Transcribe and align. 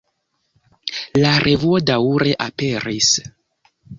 La 1.23 1.33
revuo 1.43 1.81
daŭre 1.91 2.33
aperis. 2.47 3.13